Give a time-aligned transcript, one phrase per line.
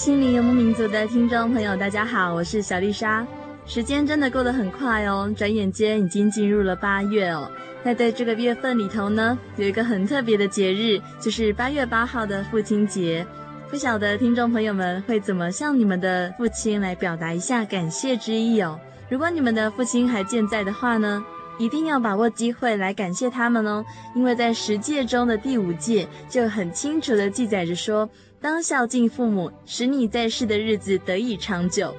[0.00, 3.26] 心灵游牧民族的听众朋友，大家好，我是小丽莎。
[3.66, 7.46] 时间真的过得很快哦，转眼间已经进入了八月哦。
[7.82, 13.26] 那在这个月份里头呢，有一个很特别的节日，就是八月八号的父亲节。
[13.68, 18.80] 不晓得听众朋友们会怎么向你们的父亲来表达一下感谢之意哦？
[19.10, 21.22] 如果你们的父亲还健在的话呢，
[21.58, 23.84] 一定要把握机会来感谢他们哦，
[24.14, 28.08] 因为在十诫中的第五诫就很清楚地记载着说。
[28.42, 31.94] 当孝敬父母，使你在世的日子得以长久。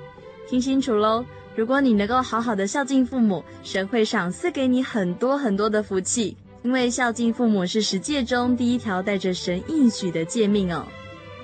[0.48, 1.24] 听清楚喽！
[1.56, 6.36] 如果你能够好好的孝敬父母，神会赏赐给你很多很多的福气。
[6.64, 10.86] 因为孝敬父母是十诫中第一条带着神应许的诫命哦。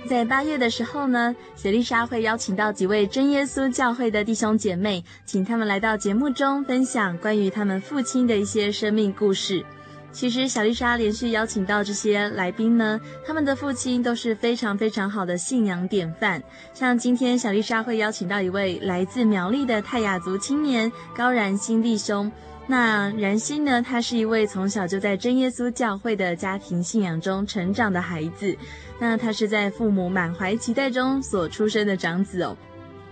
[0.08, 9.64] 在八月的时候呢，雪丽莎会邀请到几位真耶稣教会的弟兄姐妹，请他们来到节目中分享关于他们父亲的一些生命故事。
[10.18, 16.42] 其实，小丽莎连续邀请到这些来宾呢，他们的父亲都是非常非常好的信仰典范。
[16.74, 22.32] 像今天，小丽莎会邀请到一位来自苗栗的泰雅族青年高然新弟兄。
[22.66, 28.58] 那然新呢，他是一位从小就在真耶稣教会的家庭信仰中成长的孩子。
[28.98, 32.58] 那他是在父母满怀期待中所出生的长子哦。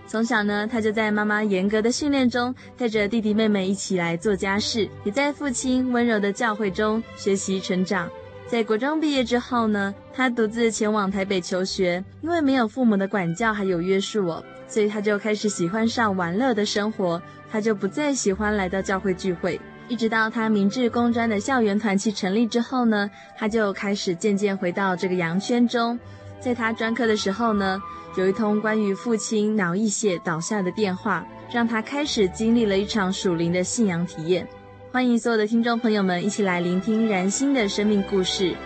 [0.06, 8.08] 从小呢，他就在妈妈严格的训练中，带着弟弟妹妹一起来做家事，也在父亲温柔的教诲中学习成长。
[8.46, 19.60] 在国中毕业之后呢，他独自前往台北求学，因为没有父母的管教还有约束哦，所以他就开始喜欢上玩乐的生活，他就不再喜欢来到教会聚会。
[19.88, 25.98] 一直到他明治工专的校园团契成立之后呢，他就开始渐渐回到这个羊圈中。
[26.38, 27.80] 在他专科的时候呢，
[28.16, 31.22] 有一通关于父亲脑溢血倒下的电话，
[31.52, 34.48] 让他开始经历了一场属灵的信仰体验。
[34.90, 38.56] 欢迎所有的听众朋友们一起来聆听然心的生命故事。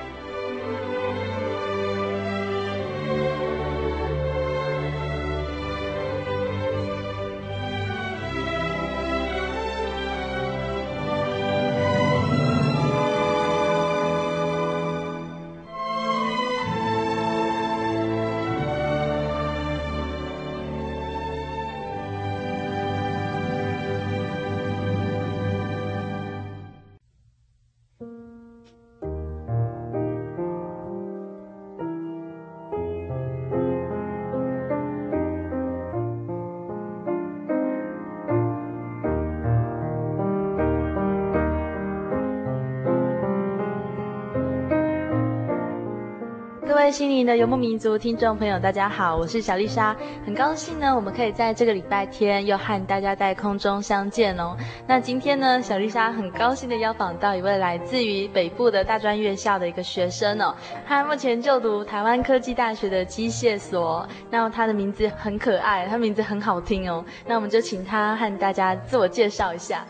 [46.91, 49.97] 心灵的游牧民族听众朋友，大家好，我是小丽莎，
[50.27, 54.57] 很高兴呢，我们可以在这个礼拜天又和大家在空中相见哦。
[54.89, 60.53] 那今天呢，小丽莎很高兴的邀访到一位来自于北部的大专院校的一个学生哦，
[60.85, 67.05] 他目前就读台湾科技大学的机械所，那他的名字很可爱，他名字很好听哦。
[67.25, 69.87] 那我们就请他和大家自我介绍一下。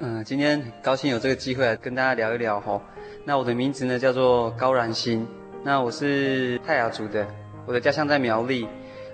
[0.00, 2.80] 嗯，今天很高兴有这个机会来跟大家聊一聊哦。
[3.24, 5.26] 那我的名字呢叫做高然新。
[5.62, 7.26] 那我是泰雅族的，
[7.66, 8.66] 我的家乡在苗栗。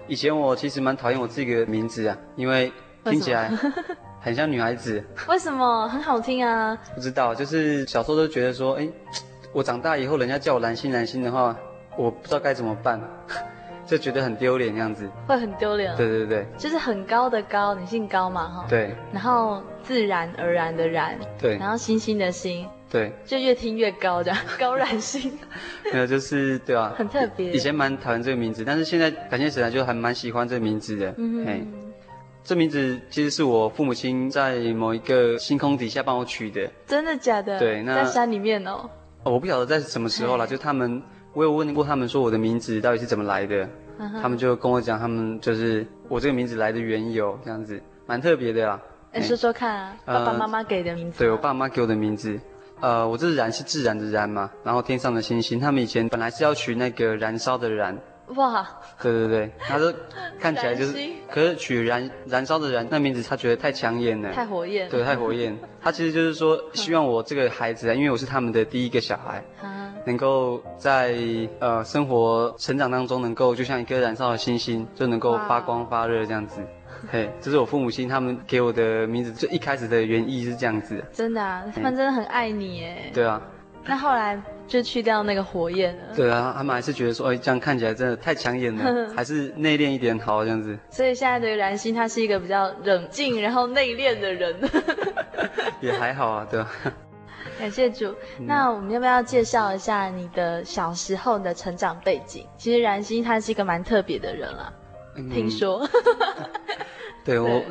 [0.06, 2.70] 以前我其实蛮讨厌我自己的名字啊，因为
[3.05, 3.50] 听起来
[4.20, 5.02] 很像女孩子。
[5.26, 5.88] 为什么？
[5.88, 6.76] 很好听啊。
[6.94, 8.88] 不知道，就是小时候都觉得说，哎，
[9.52, 11.56] 我长大以后人家叫我蓝心蓝心的话，
[11.96, 13.00] 我不知道该怎么办。
[13.87, 15.06] 就觉得很丢脸这样子。
[15.26, 15.94] 会很丢脸。
[15.94, 16.46] 对对对。
[16.56, 18.67] 就是很高的高，你姓高嘛哈？
[18.69, 18.94] 对。
[19.12, 21.19] 然后自然而然的然。
[21.38, 21.58] 对。
[21.58, 22.67] 然后星星的星。
[22.94, 23.12] 对。
[23.25, 25.37] 就越听越高这样，高染性。
[25.93, 26.94] 没有，就是对啊。
[26.96, 27.50] 很特别。
[27.50, 31.12] 以前蛮讨厌这个名字，但是现在感谢神啊，就还蛮喜欢这个名字的。
[31.19, 31.67] 嗯哼。
[32.44, 36.70] 这名字其实是我父母亲在某一个星空底下帮我取的。
[36.87, 37.58] 真的假的？
[37.58, 38.88] 对，那在山里面哦。
[39.25, 41.02] 哦，我不晓得在什么时候了，就他们，
[41.32, 43.67] 我有问过他们说我的名字到底是怎么来的，
[44.20, 48.79] 他们就跟我讲他们就是我这个名字来的缘由，这样子蛮特别的啦。
[49.12, 51.20] 哎，说说看啊，爸爸妈妈给的名字。
[51.20, 52.38] 对，我爸妈给我的名字，
[52.84, 57.96] 呃，我这是燃是自然的燃嘛，然后天上的星星，他们以前本来是要取那个燃烧的燃。
[58.36, 58.66] 哇，
[59.00, 59.90] 对对对，他说
[60.38, 60.94] 看起来就是，
[61.31, 65.58] 可是取燃燃烧的燃那名字，他觉得太抢眼了，太火焰，对，太火焰。
[65.81, 69.42] 他其实就是说，希望我这个孩子啊，因为我是他们的第一个小孩，
[70.04, 71.16] 能够在
[71.60, 76.60] 呃生活成长当中，能够就像一颗燃烧的星星，就能够发光发热这样子。
[77.11, 81.05] 嘿，这是我父母亲他们给我的名字，就一开始的原意是这样子。
[81.12, 83.11] 真的啊，他们真的很爱你耶。
[83.12, 83.41] 对啊。
[83.87, 86.14] 那后来就去掉那个火焰了。
[86.17, 90.79] 对啊，他们还是觉得说，哎，这样看起来真的太抢眼了， 还是内敛一点好，这样子。
[90.88, 94.56] 所以现在的燃心他是一个比较冷静，然后内敛的人。
[95.82, 96.70] 也还好啊，对吧？
[97.58, 98.08] 感谢主。
[98.41, 102.46] 嗯、那我们要不要介绍一下你的小时候的成长背景？
[102.56, 104.73] 其实燃心他是一个蛮特别的人啦，
[105.16, 105.88] 嗯、听说。
[107.25, 107.62] 对我，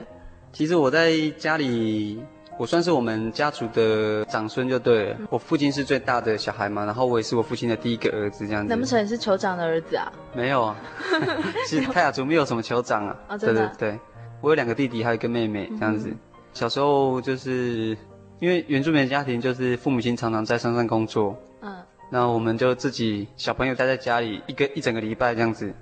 [0.52, 2.24] 其实我在家里。
[2.60, 8.70] 我算是我们家族的长孙就对了，我父亲是最大的小孩嘛，然后我也是我父亲的第一个儿子这样子。
[8.70, 10.14] 难不成你是酋长的儿子啊？
[10.36, 10.78] 没有啊，
[11.66, 13.20] 其实泰雅族没有什么酋长啊。
[13.30, 13.68] 哦，真的？
[13.80, 14.00] 对对对，
[14.40, 16.10] 我有两个弟弟，还有一个妹妹这样子。
[16.10, 16.20] 嗯、
[16.54, 17.98] 小时候就是
[18.38, 21.76] 因为原住民家庭，就是父母亲常常在山上工作，嗯，
[22.12, 25.74] 那我们就自己小朋友待在家里一个一整个礼拜这样子。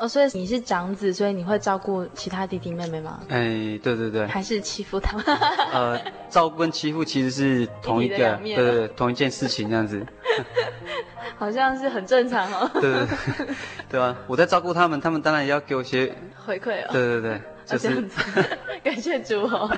[0.00, 3.20] 哦，所以你是长子，所以你会照顾其他弟弟妹妹吗？
[3.28, 4.26] 哎，对对对。
[4.26, 5.24] 还是欺负他们？
[5.74, 6.00] 呃，
[6.30, 10.04] 照顾跟欺负其实是同一个，对对对，同一件事情这样子。
[11.36, 12.70] 好像是很正常哦。
[12.74, 13.46] 对 对对，
[13.92, 16.10] 对啊，我在照顾他们，他们当然也要给我些
[16.46, 16.88] 回馈哦。
[16.92, 18.02] 对对对，就是
[18.82, 19.70] 感谢主哦。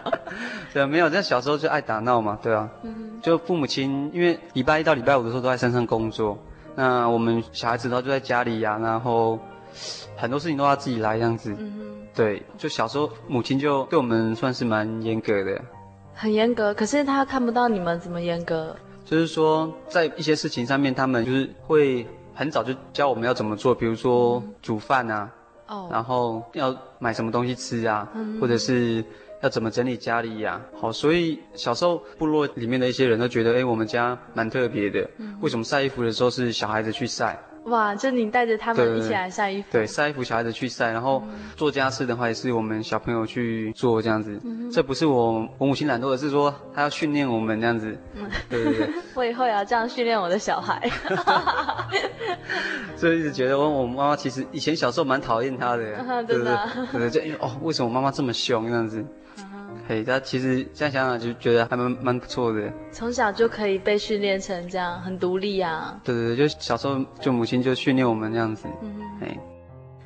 [0.73, 2.71] 对，没有，在小时候就爱打闹嘛，对啊。
[2.85, 3.19] 嗯。
[3.21, 6.39] 就父母亲，因为礼拜一到礼拜五的时候都在山上工作，
[6.77, 9.37] 那我们小孩子都就在家里呀，然后。
[10.17, 15.61] 很多事情都要自己来这样子，嗯，对，就小时候母亲就对我们算是蛮严格的，
[16.15, 16.73] 很严格。
[16.75, 18.75] 可是她看不到你们怎么严格，
[19.05, 25.31] 就是说在一些事情上面，他们就是会很早就教我们要怎么做，比如说煮饭啊，
[25.67, 29.05] 哦，然后要买什么东西吃啊，嗯，或者是
[29.41, 30.81] 要怎么整理家里呀，啊。
[30.81, 37.39] 好，所以小时候部落里面的一些人都觉得，哎，我们家蛮特别的，嗯，为什么晒衣服的时候是小孩子去晒？
[37.65, 37.95] 哇！
[37.95, 41.23] 就你带着他们一起来晒衣服，对，晒衣服，小孩子去晒，然后
[41.57, 44.41] 做家事的话也是我们小朋友去做这样子。
[44.45, 47.97] 嗯、这不是我我母亲懒惰，而是说她要训练我们这样子。
[48.17, 48.91] 嗯、对对对。
[49.15, 50.91] 我以后也要这样训练我的小孩。
[52.97, 56.69] 所以一直觉得我我妈妈其实以前小时候蛮讨厌她的， 真的。
[56.91, 59.05] 对对对，哦，为什么我妈妈这么凶这样子？
[59.89, 62.73] 嘿，他其实现在想想就觉得还蛮蛮不错的。
[62.91, 66.01] 从小就可以被训练成这样，很独立啊。
[66.05, 68.69] 对对对，就小时候就母亲就训练我们这样子。
[68.83, 69.39] 嗯哼，嘿。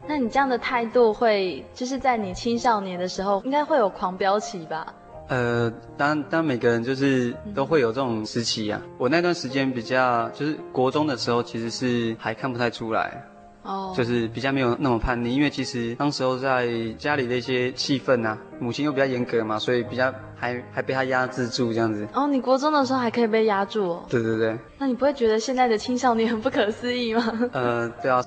[0.09, 4.95] 那你这样的态度会，就是在你青少年的时候，应该会有狂飙期吧？
[5.29, 8.81] 呃，当然，当然每个人就是都会有这种时期啊。
[8.85, 13.21] 嗯、我那段时间比较，就是国中的时候，其实是还看不太出来。
[13.67, 22.07] 哦，就是比较没有那么叛逆，因为其实当时候在家里的一些气氛啊，母亲又比较严格嘛，所以比较还还被他压制住这样子。
[22.15, 24.05] 哦，你国中的时候还可以被压住哦？
[24.09, 24.57] 对对对。
[24.79, 27.51] 那你不会觉得现在的青少年很不可思议吗？
[27.53, 28.23] 呃，对啊，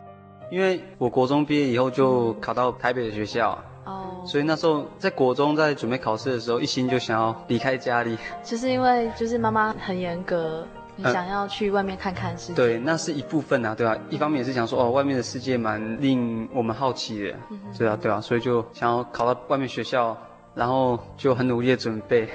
[0.52, 10.68] 因为我国中毕业以后就考到台北的学校，哦，所以那时候在国中在准备考试的时候，一心就想要离开家里，就是因为就是妈妈很严格。
[11.02, 12.54] 你想要去外面看看世界？
[12.56, 13.98] 对，那是一部分啊，对啊。
[14.10, 20.18] 一方面也是想说，哦，外面的世界蛮令我们好奇的，嗯、哼对啊，对啊，所以就想要考到外面学校，
[20.54, 22.28] 然后就很努力的准备。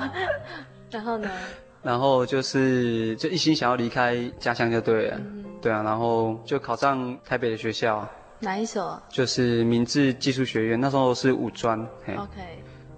[0.90, 1.30] 然后呢？
[1.82, 8.08] 然后就是就一心想要离开家乡就对了，嗯、对啊，然后就考上台北的学校。
[8.38, 9.00] 哪一所？
[9.08, 11.78] 就是明治技术学院，那时候是五专。
[12.06, 12.40] OK。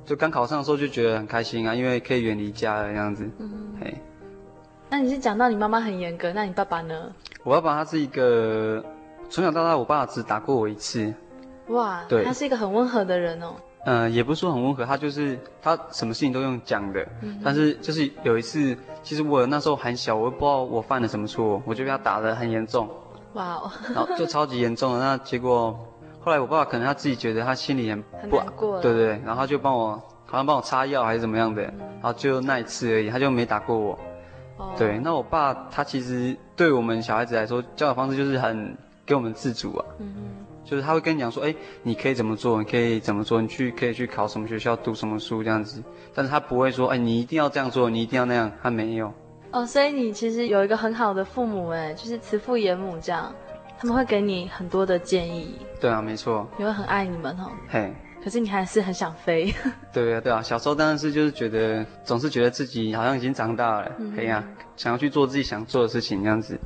[0.06, 3.28] 就刚考上的时候就觉得很开心啊，因为可以远离家了这样子。
[3.38, 3.76] 嗯哼。
[3.80, 3.94] 嘿。
[4.90, 7.12] 那你是讲到你妈妈很严格，那你爸爸呢？
[7.42, 8.84] 我爸爸他是一个
[9.28, 11.12] 从小到大，我爸爸只打过我一次。
[11.68, 13.54] 哇，对，他是一个很温和的人哦。
[13.86, 17.06] 嗯、呃，也不是说很温和，他就是他什么事情都用讲的。
[17.22, 22.88] 嗯、但是就是有一次，其实我那时候很小，我也不知道我犯了什么错，我就被他打得很严重。
[23.34, 25.00] 哇哦，然后就超级严重的。
[25.00, 25.76] 那结果
[26.20, 33.98] 后来我爸爸可能他自己觉得他心里很很不难过对对对，然后他就帮我好像帮我擦药还是怎么样的，嗯然后就那一次而已，他就没打过我。
[34.56, 40.14] 哦对，那我爸他其实对我们小孩子来说，教导方式就是很给我们自主啊，嗯
[40.64, 45.82] 就是他会跟你讲说，哎，你可以怎么做，你可以怎么做，你去可以去考什么学校，读什么书这样子，
[46.14, 49.12] 但是他不会说，哎，你一定要这样做，你一定要那样，他没有。
[49.50, 53.30] 哦，所以你其实有一个很好的父母哎，就是慈父严母这样，
[53.78, 57.50] 他们会给你很多的建议，对啊，没错，也会很爱你们哦。
[57.68, 57.92] 嘿。
[58.24, 59.52] 可是你还是很想飞，
[59.92, 64.42] 对啊，对啊，小时候当然是就是觉得总是觉得自己好像已经长大了，嗯可以啊，
[64.76, 66.58] 想要去做自己想做的事情这样子。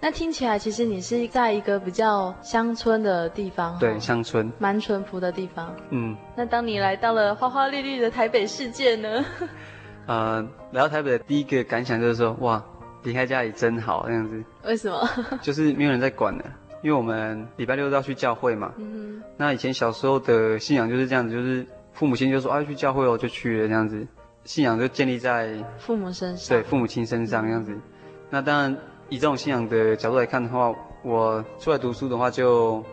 [0.00, 5.74] 那听起来其实你是在一个比较乡村的地方，对，乡村，蛮淳朴的地方。
[5.90, 9.24] 嗯，那当你来到了花花绿绿的台北世界呢？
[10.06, 10.40] 呃，
[10.72, 12.62] 来到台北的第一个感想就是说，哇，
[13.02, 15.06] 离开家里真好，这样子，为什么？
[15.42, 16.44] 就是没有人在管了。
[16.82, 24.06] 因为我们礼拜六都要去教会嘛，嗯那以前小时候的信仰就是这样子，就是父母亲就说啊去教会哦，就去了这样子，
[24.44, 26.56] 信仰就建立在，父母身上。
[26.56, 27.76] 对父母亲身上这样子。
[28.30, 28.76] 那当然
[29.08, 32.84] 以这种信仰的角度来看的话，我出来读书的话就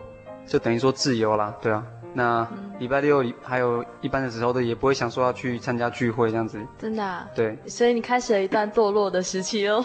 [0.46, 1.84] 就等于说自由啦，对啊。
[2.16, 2.46] 那
[2.78, 7.28] 礼拜六还有一般的时候都也不会想说要去参加聚会这样子，真的啊？
[7.34, 9.84] 对所以你开始了一段堕落的时期哦。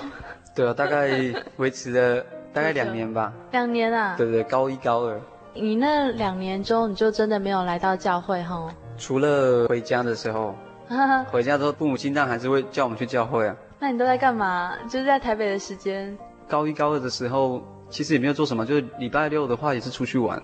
[0.56, 1.10] 对啊，大概
[1.58, 4.16] 维持了大概两年吧，两年啊？
[4.18, 5.20] 对对，高一高二。
[5.54, 8.70] 你那两年中，你就真的没有来到教会吼？
[8.98, 10.56] 除了回家的时候，
[11.32, 13.56] 回家之后父母亲当然还是会叫我们去教会啊。
[13.80, 14.76] 那你都在干嘛？
[14.90, 20.42] 就是在台北的时间，高一高二的时候，其实也没有做什么，就是礼拜六的话也是出去玩。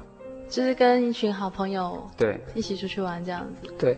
[0.48, 3.74] 就是跟一群好朋友对一起出去玩这样子。
[3.80, 3.98] 对，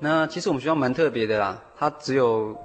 [0.00, 2.56] 那其实我们学校蛮特别的啦，它只有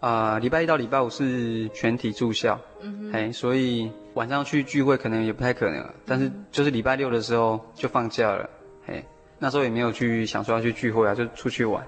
[0.00, 8.50] 啊礼拜一到礼拜五是全体住校，嗯哼哎，所以晚上去聚会可能也不太可能，但是就是礼拜六的时候就放假了，
[8.84, 9.04] 嘿，
[9.38, 11.86] 那时候也没有去想说要去聚会啊，就出去玩。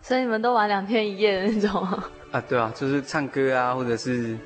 [0.00, 1.82] 所以你们都玩两天一夜的那种
[2.30, 4.38] 啊，对啊，就是唱歌啊，或者是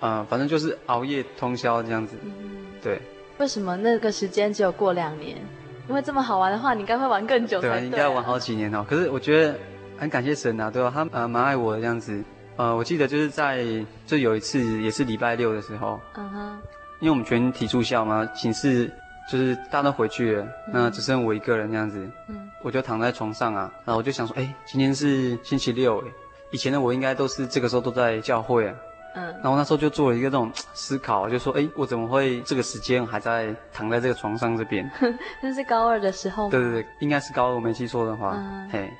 [0.00, 2.16] 反正就是熬夜通宵这样子。
[2.22, 3.00] 嗯，对。
[3.38, 5.38] 为什么那个时间只有过两年？
[5.88, 7.78] 因为这么好玩的话，你应该会玩更久才对、啊。
[7.78, 8.84] 对，应该玩好几年哦。
[8.86, 9.56] 可是我觉得
[9.96, 10.92] 很感谢神啊，对吧、啊？
[10.94, 12.22] 他呃蛮爱我的这样子。
[12.56, 13.64] 呃，我记得就是在
[14.06, 16.58] 就有一次也是礼拜六的时候，嗯哼，
[17.00, 18.90] 因为我们全体住校嘛，寝室
[19.30, 22.08] 就是大家都回去了，嗯、那只剩我一个人这样子。
[22.28, 26.10] 嗯，我就躺在床上啊，然后我就想说，哎，今天是星期六，哎，
[26.50, 28.74] 以前的我应该都是这个时候都在教会啊。
[29.16, 34.90] 嗯，然后那时候就做了一个这种思考，就说，哎，我怎么会这个时间还在躺在这个床上这边？
[35.40, 36.50] 那是高二的时候吗？
[36.50, 38.34] 对对对，应该是高二，我没记错的话。
[38.36, 38.92] 嗯，嘿，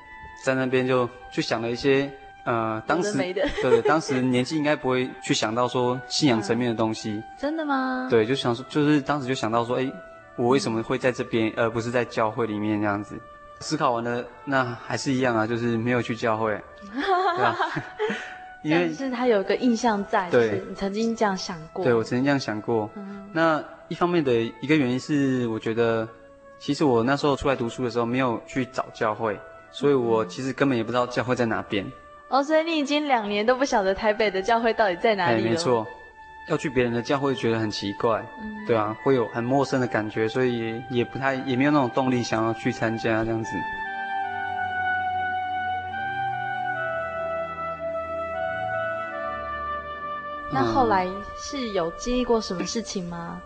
[0.45, 2.09] 在那边就就想了一些，
[2.45, 7.13] 呃，当时对对，当时年纪应该不会去想到说信仰层面的东西。
[7.13, 8.07] 嗯、真的吗？
[8.11, 9.91] 对，就想说，就是当时就想到说，哎，
[10.37, 13.19] 我为什么会在这边，而不是在教会里面这样子？
[13.61, 17.57] 思考完了，那还是一样啊，就是没有去教会， 对吧？
[18.63, 21.85] 因为是他有一个印象在，对，是你曾经这样想过。
[21.85, 22.91] 对，我曾经这样想过。
[22.95, 26.07] 嗯，那一方面的一个原因是，我觉得
[26.59, 29.39] 其实我那时候出来读书的时候没有去找教会，
[29.71, 31.87] 所以我其实根本也不知道教会在哪边。
[32.35, 35.51] 哦，所以你已经两年都不晓得台北的教会到底在哪里了。
[35.51, 35.87] 没错，
[36.49, 43.51] 要去别人的教会觉得很奇怪，嗯，对啊，会有很陌生的感觉，所以也也不太也没有那种动力想要去参加这样子。
[50.53, 53.41] 那后来是有经历过什么事情吗？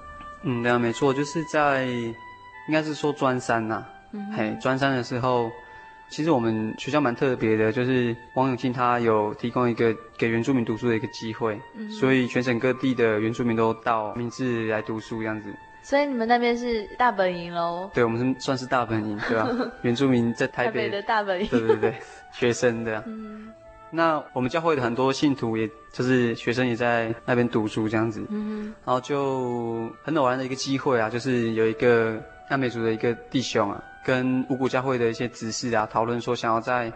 [0.44, 5.50] 嗯，对啊，没错，就是在应该是说专三呐、啊，嗯，嘿，专三的时候，
[6.08, 15.52] 其实我们学校蛮特别的，就是王永庆他有提供一个给原住民读书的一个机会，嗯，所以全省各地的原住民都到明治来读书这样子。
[15.82, 17.90] 所以你们那边是大本营喽？
[17.94, 19.48] 对，我们是算是大本营，对吧？
[19.82, 21.94] 原住民在台北，台北的大本营，对对对，
[22.32, 23.02] 学生的。
[23.06, 23.48] 嗯。
[23.90, 36.86] 那我们教会的很多信徒，也就是学生也在那边读书这样子，嗯，然后就很偶然的一个机会啊，就是有一个阿美族的一个弟兄啊，跟五谷教会的一些执事啊讨论说，想要在，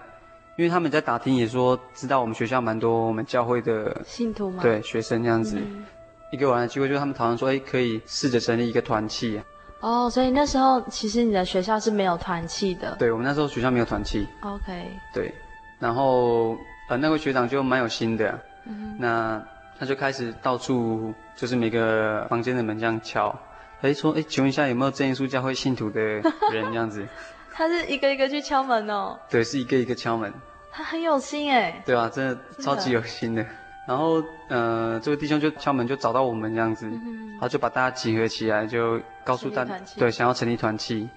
[0.57, 5.85] 因为他们在打听也说知道我们学校蛮多我们教会的信徒嘛，对学生这样子，嗯、
[6.33, 9.45] 一个偶然的机会，就是他们讨论说，哎，可以试着成立一个团契啊。
[9.81, 12.97] 哦，所以那时候其实你的学校是没有团契的。
[12.99, 14.27] 对，我们那时候学校没有团契。
[14.41, 14.91] OK。
[15.15, 15.33] 对，
[15.79, 16.57] 然后。
[16.89, 19.41] 呃，那位学长就蛮有心的，嗯，那
[19.79, 23.35] 他就开始到处就是每个房间的门这样敲，
[23.83, 26.23] 哎，说，哎，请问一下有没有正耶稣教会信徒的人
[26.53, 27.07] 这样子？
[27.53, 29.19] 他是一个一个去敲门哦。
[29.29, 30.33] 对，是一个一个敲门。
[30.71, 31.83] 他很有心哎。
[31.85, 33.45] 对啊，真的超级有心的。
[33.87, 41.09] 然后呃，这个弟兄就敲门就找到我们这样子，嗯、然后就把大家集合起来，就告诉大家，对，想要成立团契。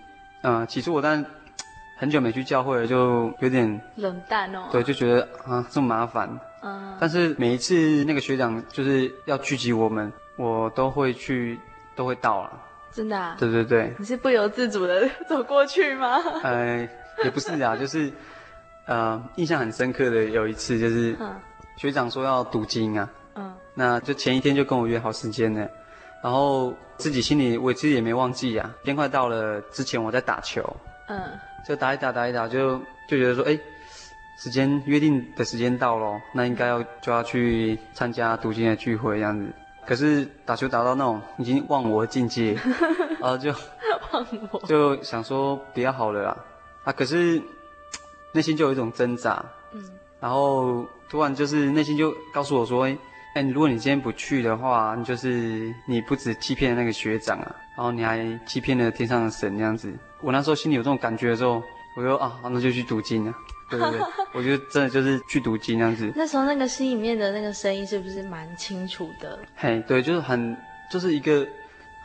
[0.42, 1.24] 嗯、呃，起初我但
[1.98, 4.64] 很久没去教会了，就有点冷淡哦。
[4.72, 6.28] 对，就觉得啊这么麻烦。
[6.64, 6.98] 嗯。
[7.00, 11.60] 但是每一次那个学长就是要聚集我们，我都会去，
[11.96, 12.62] 都会到了。
[12.92, 13.36] 真的啊？
[13.40, 13.94] 对对对。
[13.98, 16.18] 你是不由自主的走过去吗？
[16.44, 16.88] 呃，
[17.24, 18.12] 也不是啊， 就是
[18.86, 21.16] 呃，印象很深刻的有一次就是。
[21.20, 21.34] 嗯
[21.78, 25.70] 学长说要读经啊，嗯，那就前一天就跟我约好时间了，
[26.24, 28.74] 然后自己心里我其实也没忘记啊。
[28.86, 30.64] 天快到了之前我在打球，
[31.10, 31.22] 嗯，
[31.68, 32.78] 就打一打打一打就
[33.10, 33.60] 就觉得说，哎，
[34.40, 39.52] 时间约定的时间到了，那应该要就要去参加读经的聚会这样子。
[39.86, 42.54] 可是打球打到那种已经忘我的境界，
[43.20, 43.52] 然后就
[44.12, 46.38] 忘我，就想说比较好了啦，
[46.84, 47.42] 啊，可是
[48.32, 49.84] 内心就有一种挣扎，嗯，
[50.20, 50.86] 然后。
[51.08, 52.84] 突然就是内心就告诉我说
[53.36, 61.62] ：“哎，如果你今天不去的话，你就是你不止欺骗了那个学长啊，然后你还欺骗了天上的神这样子。”我那时候心里有这种感觉的时候，
[61.96, 63.36] 我就啊，那就去读经啊，
[63.70, 64.00] 对对对，
[64.34, 66.12] 我觉得真的就是去读经这样子。
[66.16, 69.40] 那时候那个心里面的那个声音是不是蛮清楚的？
[69.56, 70.56] 嘿，对，就是很
[70.92, 71.48] 就是一个，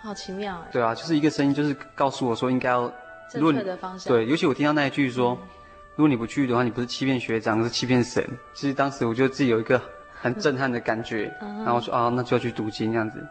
[0.02, 0.68] 好奇妙哎。
[0.72, 2.92] 对啊，就是一个声音，就是告诉我说应该要
[3.30, 4.12] 正确的方向。
[4.12, 5.32] 对，尤其我听到那一句说。
[5.32, 5.48] 嗯
[5.96, 8.24] 如果你不去的话，你不是欺骗学长，是欺骗神。
[8.54, 9.78] 其实当时我就自己有一个
[10.14, 13.22] 很震撼的感觉，然后说啊，那就要去读经这样子。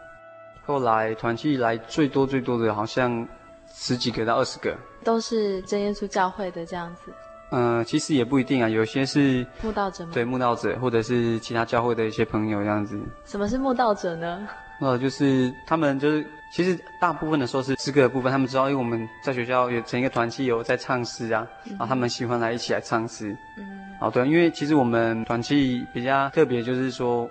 [0.64, 3.26] 后来团契来最多最多的好像
[3.74, 7.12] 十几个到二十个，都是真耶稣教会的这样子。
[7.50, 10.10] 嗯、呃，其实也不一定啊，有些是慕道者吗？
[10.14, 13.00] 对，慕道者，或者是其他教会的一些朋友这样子。
[13.24, 14.48] 什么是慕道者呢？
[14.80, 16.26] 呃，就是他们就是。
[16.52, 23.36] 其实大部分的时候是诗歌的部分，他们知道，因为我们在学校有成一个团契，有在唱诗啊，然后他们喜欢来一起来唱诗。
[23.56, 23.64] 嗯，
[24.00, 27.30] 哦，对，因为其实我们团契比较特别，就是说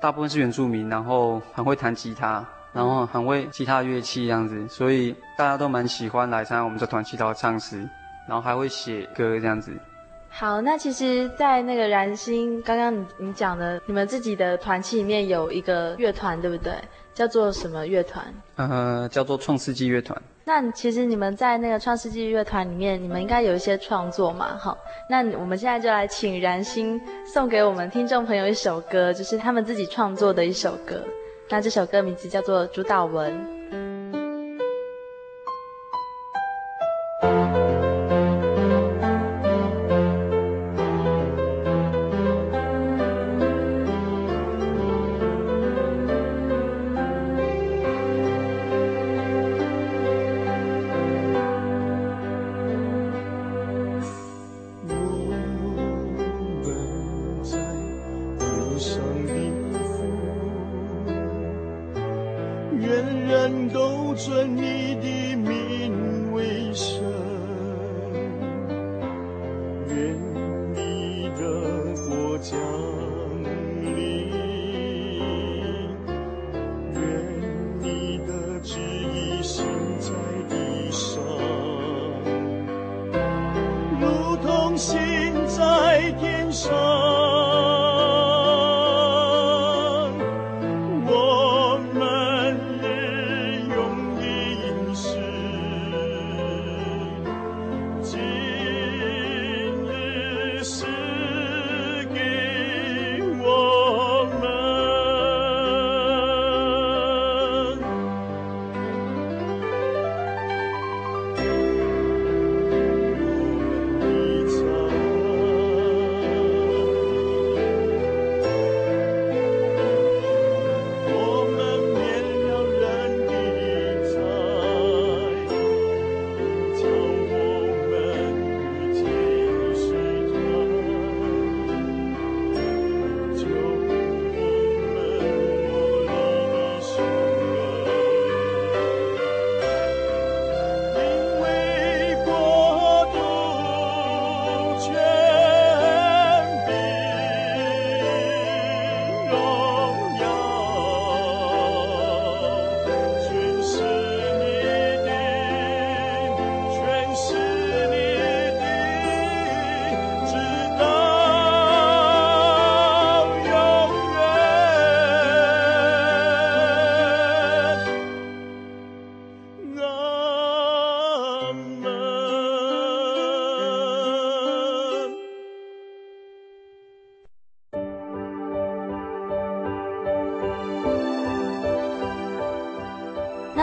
[0.00, 7.88] 大部分是原住民，然后很会弹吉他，然后很会其他乐器这样子，所以大家都蛮喜欢来参加我们这团契，然后唱诗，
[8.26, 9.72] 然后还会写歌这样子。
[10.32, 16.72] 好，那其实，在那个燃心，刚刚你你讲的，你们自己的团契里面有一个乐团，对不对？
[17.12, 18.24] 叫做什么乐团？
[18.54, 20.16] 呃，叫做创世纪乐团。
[20.44, 24.56] 那其实你们在那个创世纪乐团里面，你们应该有一些创作嘛？
[24.56, 31.02] 好，那我们现在就来请燃心送给我们听众朋友一首歌，就是他们自己创作的一首歌。
[31.48, 33.32] 那这首歌名字叫做《主导文》。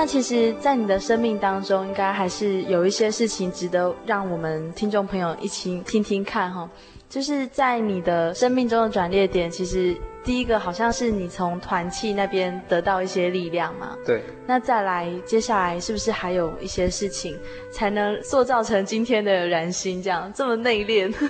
[0.07, 6.67] 其实，在你的生命当中，应该还是有一些事情值得让我们听众朋友一起听听看哈。
[7.09, 13.95] 就是在你的生命中的转捩点，其实第一个好像是你从团契那边得到一些力量嘛。
[14.05, 14.23] 对。
[14.45, 17.37] 那再来，接下来是不是还有一些事情，
[17.71, 21.13] 才能塑造成今天的燃心这样这么内敛？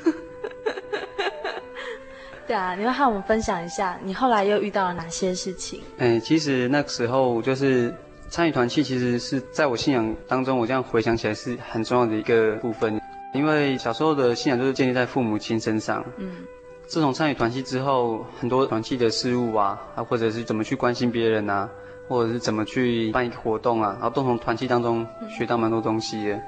[2.47, 5.81] 对啊，你会和我们分享一下，你后来又遇到了哪些事情？
[5.97, 7.93] 哎，其实那个时候就是
[8.29, 12.99] 参与团契，其实是在我信仰当中，我这样回想起来是很重要的一个部分。
[13.33, 16.03] 因为小时候的信仰都是建立在父母亲身上。
[16.17, 16.37] 嗯，
[16.87, 21.69] 自从参与团契之后，很多团契的事物啊，啊，或者是怎么去关心别人啊，
[22.07, 26.39] 或者是怎么去办一个活动啊，然后都从团契当中学到蛮多东西的。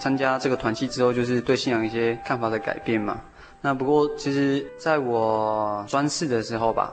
[0.00, 3.20] 参加这个团契之后，就是对信仰一些看法的改变嘛。
[3.60, 6.92] 那不过，其实在我专四的时候吧，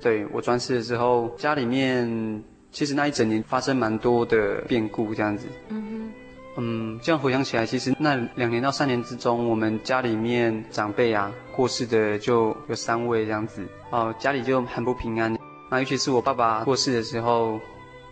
[0.00, 2.42] 对，我专四的时候，家里面
[2.76, 5.46] 其实那一整年发生蛮多的变故，这样子。
[5.70, 6.12] 嗯
[6.58, 15.34] 嗯，这样回想起来，其实那两年到三年之中，我们家里面长辈啊过世的就有三位这样子，哦，家里就很不平安。
[15.70, 17.58] 那尤其是我爸爸过世的时候，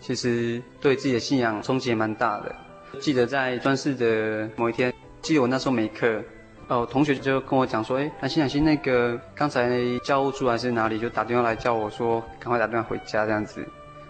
[0.00, 2.56] 其实对自己的信仰冲击也蛮大的。
[3.00, 6.22] 记得在专四的某一天，记得我那时候没课，
[6.68, 9.68] 哦，同学就跟我讲说，哎，南心南心，那个刚才
[10.02, 13.62] 教务处还是哪里就打电话来叫我说，赶快打电话回家这样子。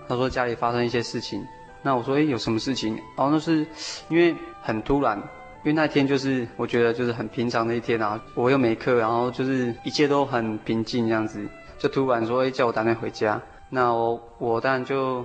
[0.09, 1.45] 他说家里发生一些事情。
[1.83, 2.95] 那我说，哎，有什么事情？
[3.17, 3.67] 然后那是
[4.09, 11.47] 因为很突然，因为那天就是我觉得就是很平常的一天啊，我又没课，然后就是一切都很平静这样子，
[11.79, 13.41] 就突然说，哎，叫我打电回家。
[13.69, 15.25] 那我我当然就，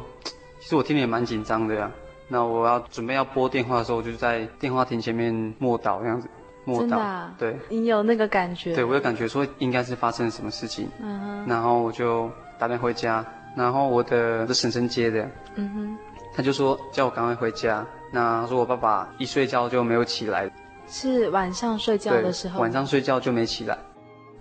[0.60, 1.90] 其实我听得也蛮紧张的呀。
[2.28, 6.28] 那我要准备要拨电话的时候，我就在电话亭前面默祷这样子，
[6.66, 7.28] 默祷。
[7.38, 7.58] 对。
[7.70, 8.76] 你有那个感觉？
[8.76, 10.90] 对，我有感觉说应该是发生了什么事情。
[11.02, 11.46] 嗯哼。
[11.48, 15.30] 然后我就打电话回家，然后我的是婶婶接的。
[15.56, 15.98] 嗯哼。
[16.36, 17.86] 他就说叫我赶快回家。
[18.12, 20.50] 那他说我爸爸一睡觉就没有起来，
[20.88, 22.60] 是晚上睡觉的时候。
[22.60, 23.78] 晚上睡觉就没起来。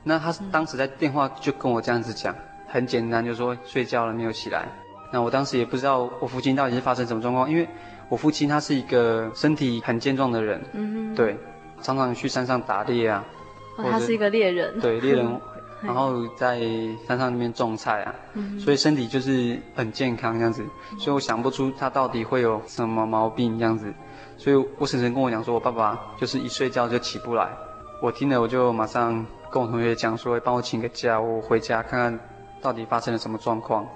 [0.04, 2.34] 那他当时在电话就跟我这样子讲，
[2.66, 4.66] 很简单，就说睡觉了没有起来。
[5.12, 7.68] 那我当时也不知道我父亲到底是发生什么状况，因为
[8.08, 11.36] 我父亲他是一个身体很健壮的人，嗯哼，对，
[11.82, 13.24] 常常去山上打猎啊。
[13.76, 14.78] 哦，他是一个猎人。
[14.80, 15.26] 对，猎人。
[15.82, 16.60] 然后在
[17.06, 20.64] 山上那边种菜啊，嗯、所以身体就是很健康这样子，
[20.98, 23.92] 所以我想不出他到底会有什么毛病这样子，
[24.36, 27.48] 所以我婶婶跟我讲说，我爸爸就是一睡觉就起不来，
[28.02, 32.20] 我听了我就马上跟我同学讲说，帮我请个假，我回家看看
[32.60, 33.86] 到底发生了什么状况。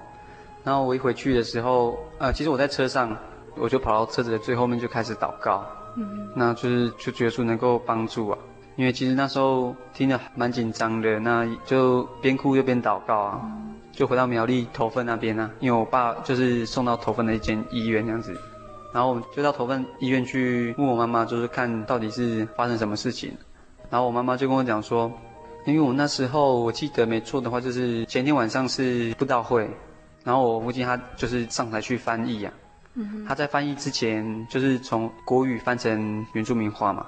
[0.63, 3.13] 然后我一回去的时候，呃，其实我在车上，
[3.57, 5.65] 我就跑到车子的最后面就开始祷告，
[5.95, 8.37] 嗯，那就是就觉得说能够帮助啊。
[8.75, 13.51] 因为其实那时候听得蛮紧张的，那就边哭又边祷告啊，
[13.91, 18.33] 就回到苗栗头份那边啊，因为我爸就是送到头份的一间医院这样子，
[18.91, 23.31] 然后我们就到头份医院去问我妈妈，就是看到底是发生什么事情，
[23.91, 25.11] 然后我妈妈就跟我讲说，
[25.67, 29.69] 因为我那时候我记得没错的话，就是前天晚上是布道会，
[30.23, 32.51] 然后我父亲他就是上台去翻译啊，
[33.27, 37.05] 他在翻译之前就是从国语翻成原住民话嘛。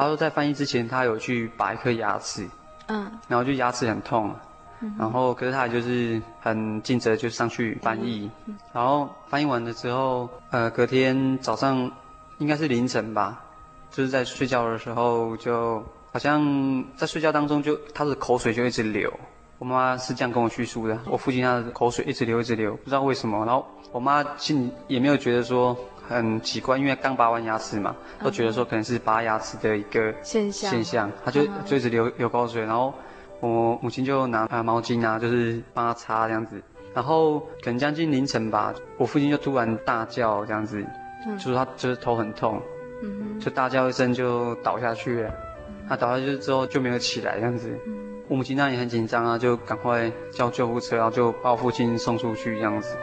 [0.00, 2.46] 他说在翻译之前，他有去拔一颗牙齿，
[2.86, 4.34] 嗯，然后就牙齿很痛，
[4.80, 11.90] 嗯、然后可是他就是很尽责，就上去翻译，嗯嗯、然后翻译完了之后，呃，隔天早上
[12.38, 13.42] 应该是凌晨吧，
[13.90, 15.82] 就是在睡觉的时候，就
[16.12, 19.12] 好像在睡觉当中就他的口水就一直流，
[19.58, 25.76] 我妈妈是这样跟我叙述的，我父亲他的口水一直流一直流，不知道为什么，然后我妈心里也没有觉得说。
[26.08, 27.94] 很奇怪，因为刚拔完牙齿嘛，
[28.24, 32.92] 都觉得说可能是拔牙齿的一个现象，现象，他就就一直流流口水，然后
[33.40, 36.60] 我母亲就拿啊毛巾啊，就是帮他擦这样子，
[36.94, 40.82] 然后可能将近凌晨吧，我父亲就突然大叫这样子，
[41.38, 42.60] 就是他就是头很痛，
[43.38, 45.30] 就大叫一声就倒下去了，
[45.88, 47.70] 他倒下去之后就没有起来这样子，
[48.28, 52.96] 我母亲那也很紧张啊，就赶快叫救护车，然后就把我父亲送出去这样子。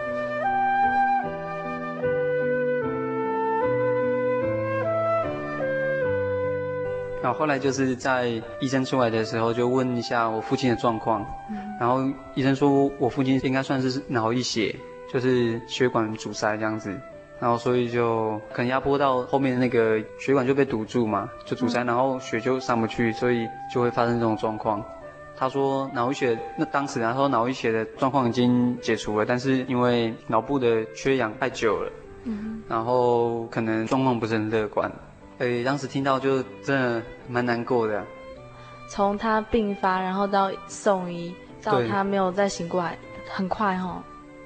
[7.26, 11.26] 然后后来就是在医生出来的时候，就问一下我父亲的状况。
[11.50, 11.58] 嗯。
[11.80, 14.76] 然后医生说我父亲应该算是脑溢血，
[15.12, 16.96] 就是血管阻塞这样子。
[17.40, 24.86] 然后所以就可能压迫到后面的那个血管就被堵住嘛，就阻塞，然后血就上不去，所以就会发生这种状况。
[25.36, 31.92] 他说脑溢血，那当时他说脑溢血的状况已经解除了，但是因为脑部的缺氧太久了，
[32.26, 32.62] 嗯。
[32.70, 34.92] 然后可能状况不是很乐观。
[35.40, 38.04] 哎，当时听到就真的蛮难过的。
[38.88, 42.98] 从他病发，然后到送医，到他没有再醒过来，
[43.30, 44.04] 很快哈。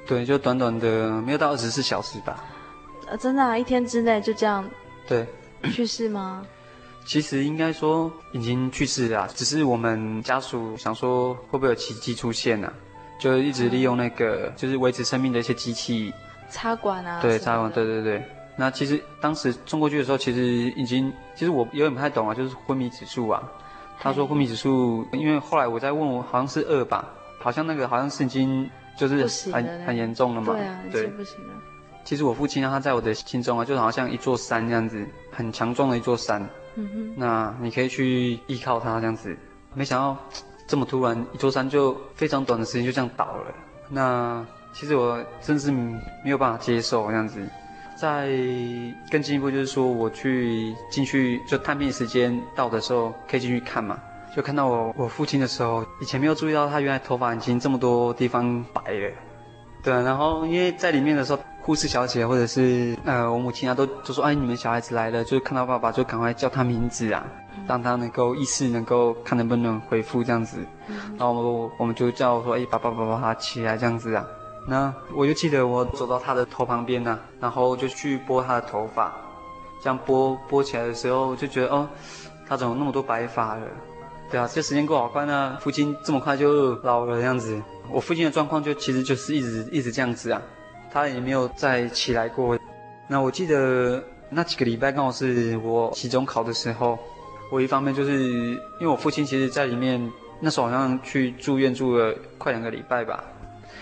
[0.07, 2.43] 对，就短短的没有到二十四小时吧。
[3.07, 4.67] 呃，真的啊，一天之内就这样
[5.07, 5.27] 对
[5.71, 6.45] 去世吗？
[7.05, 12.71] 其实应该说已经去世了，只是我们家属想说会不会有奇迹出现啊？
[13.19, 16.13] 就一直利用那个就是维持生命的一些机器
[16.49, 18.23] 插管啊，对，插管，对对对。
[18.59, 20.45] 那其实当时送过去的时候，其实
[20.75, 23.41] 已经，其实我有点不太懂啊，就是昏迷指数啊。
[24.01, 27.07] 他说昏迷指数，因为后来我在问我，好像是二吧，
[27.39, 30.51] 好像那个好像是已经就是很很严重了嘛。
[30.51, 31.53] 对啊，对，不行了。
[32.03, 36.45] 其实我父亲他在我的心中啊，就好像一座山这样子，很强壮的一座山。
[36.75, 37.13] 嗯哼。
[37.15, 39.37] 那你可以去依靠他这样子，
[39.73, 40.17] 没想到
[40.67, 43.53] 这么突然，一座山就非常短的时间就这样倒了。
[43.87, 47.41] 那其实我真是没有办法接受这样子。
[47.99, 48.29] 再
[49.11, 53.99] 更进一步，就是说我去进去就探病时间到的时候，可以进去看嘛，
[54.33, 59.11] 就看到我我父亲的时候，以前没有注意到他原来头发已经这么多地方白了，
[59.83, 67.25] 对，然后因为在里面的时候，护士小姐或者是呃我母亲啊都都说，哎，你们小孩子来了，就是看到爸爸就赶快叫他名字啊，
[67.67, 70.57] 让他能够意识能够看能不能回复这样子，
[71.17, 73.77] 然后我，们就叫说，哎，爸爸爸爸他起来。
[73.77, 74.25] 这样子啊。
[74.69, 79.11] 那我就记得我走到他的头旁边呢、啊，然后就去拨他的头发，
[79.81, 81.89] 这样拨拨起来的时候，就觉得哦，
[82.47, 83.61] 他怎么那么多白发了？
[84.29, 87.59] 对啊，这时间过好快呢，父亲这么快就老了这样子。
[87.91, 90.39] 我父亲的状况就其实就是一直一直这样子啊，
[90.91, 92.55] 他也没有再起来过。
[93.07, 96.99] 那我记得那几个礼拜刚好是我期中考的时候，
[97.51, 98.29] 我一方面就是
[98.79, 99.99] 因为我父亲其实在里面
[100.39, 103.23] 那时候好像去住院住了快两个礼拜吧。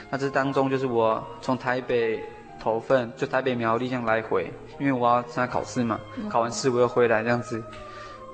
[0.09, 2.23] 那这当中就是我从台北
[2.59, 7.63] 投份，就台北苗栗这样来回，因为我要参加考试嘛，考完试我又回来这样子。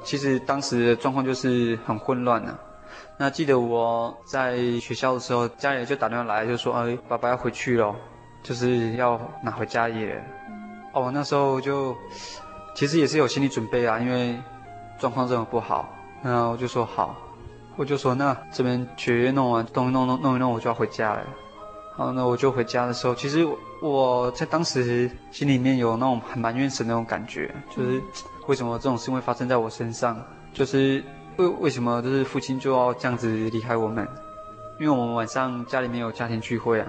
[0.04, 2.54] 其实当时的状况就是很混乱呐。
[3.18, 7.96] 那记得我在学校的时候，家里就打电话来，就说：“哎，爸爸要回去了，
[8.42, 10.22] 就是要拿回家里了。”
[10.94, 11.96] 哦，那时候就
[12.76, 14.38] 其实也是有心理准备啊，因为
[15.00, 15.90] 状况这么不好。
[16.22, 17.16] 然后我就说好，
[17.76, 21.24] 我就说那这边学业弄完，东西弄弄弄一弄，我就要回家了。
[21.96, 23.48] 好，那我就回家的时候，其实
[23.82, 28.02] 我在当时心里面有那种很埋怨神那种感觉，就是
[28.48, 30.20] 为什么这种事会发生在我身上？
[30.54, 31.04] 就是
[31.38, 34.08] 为为什么就是父亲就要这样子离开我们？
[34.80, 36.88] 因为我们晚上家里面有家庭聚会啊，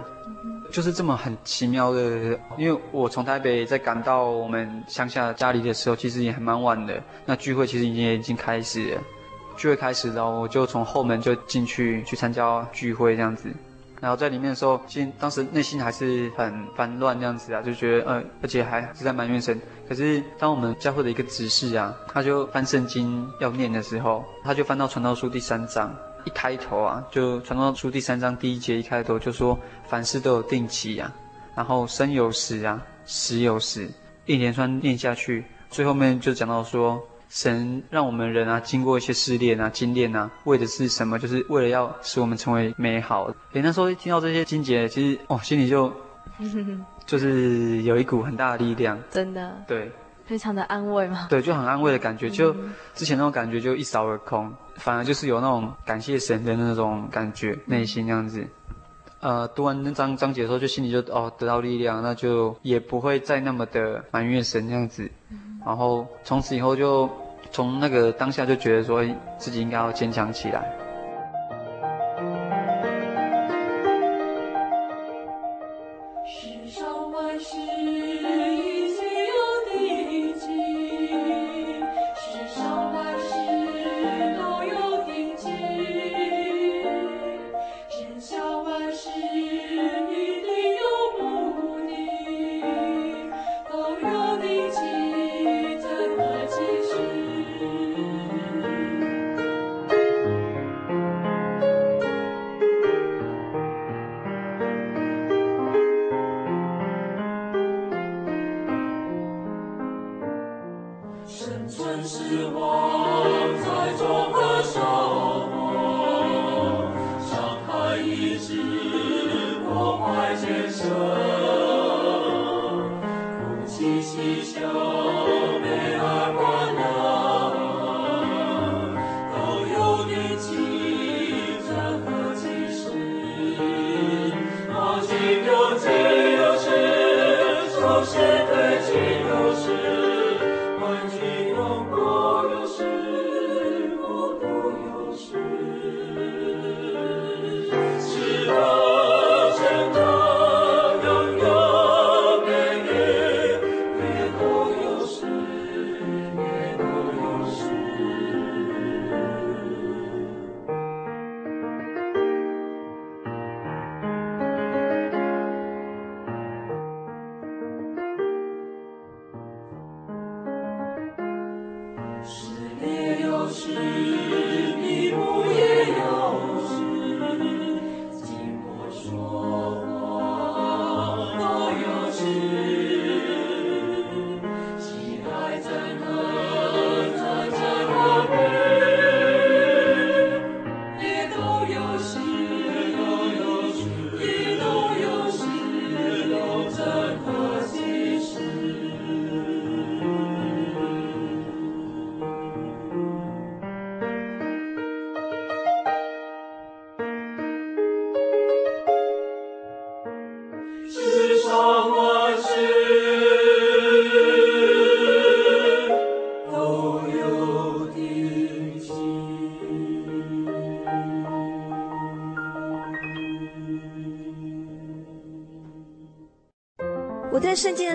[0.72, 2.00] 就是这么很奇妙的。
[2.56, 7.00] 因为我从台北再赶到我们乡下家里的时候，其实也还蛮晚的。
[7.26, 9.02] 那聚会其实已经已经开始了，
[9.54, 13.50] 聚会开始，然后我就从后门就进去去参加聚会这样子。
[14.04, 19.58] 然后在里面的时候，心当时内心还是很烦乱这样子啊，就觉得呃，而且还是在埋怨神。
[19.88, 25.90] 可是当我们教会的一个执事啊，他就翻圣经要念的时候，他就翻到传道书第三章，
[26.26, 31.10] 一开头啊，就传道书第三章第一节一开头就说凡事都有定期啊，
[31.56, 33.88] 然后生有时啊，死有时，
[34.26, 37.02] 一连串念下去，最后面就讲到说。
[37.34, 41.18] 神让我们人啊，经过一些试炼啊、经炼啊，为的是什么？
[41.18, 43.24] 就是为了要使我们成为美好。
[43.54, 45.92] 诶，那时候一听到这些经节，其实哦，心里就
[47.04, 49.90] 就是有一股很大的力量， 真的，对，
[50.24, 51.26] 非常的安慰嘛。
[51.28, 52.54] 对，就很安慰的感觉，就
[52.94, 58.46] 之前那种感觉就一扫而空，反而就是有那种感谢神的那种感觉，内心这样子。
[59.18, 65.10] 呃，读完那章章节的时候，就心里就哦得到力量，那就也不会再那么的埋怨神这样子，
[65.66, 67.10] 然后从此以后就。
[67.54, 69.00] 从那个当下就觉得说
[69.38, 70.83] 自己应该要坚强起来。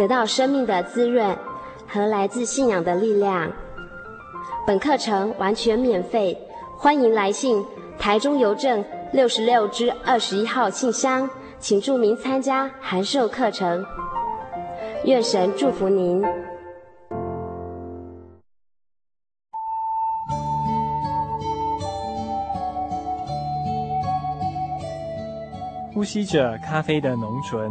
[0.00, 1.36] 得到生命的滋润
[1.86, 3.52] 和来自信仰的力量。
[4.66, 6.34] 本课程完全免费，
[6.78, 7.62] 欢迎来信
[7.98, 8.82] 台中邮政
[9.12, 13.84] 六十六支二十一号信箱，请注明参加函授课程。
[15.04, 16.24] 愿神祝福您。
[25.92, 27.70] 呼吸着咖啡的浓醇，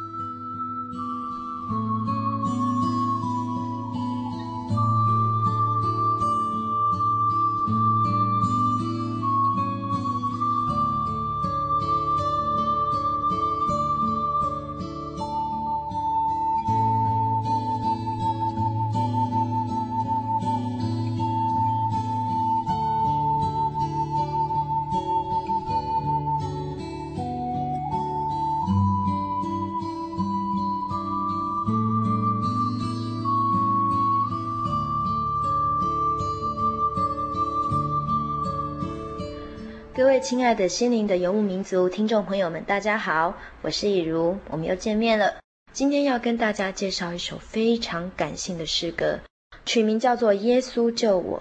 [40.21, 45.39] 亲爱的心灵的游牧民族听众朋友们，大家好，我是以如，我们又见面了。
[45.73, 49.19] 今天要跟大家介绍一首非常感性的诗歌，
[49.65, 51.39] 取名叫做《耶稣救我》。